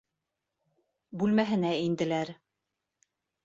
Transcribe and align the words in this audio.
Бүлмәһенә 1.23 1.77
инделәр. 1.85 2.35